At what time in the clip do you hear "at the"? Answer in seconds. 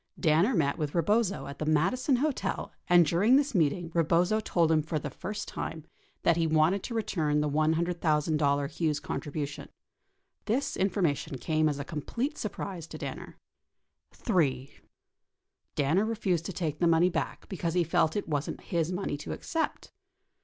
1.47-1.65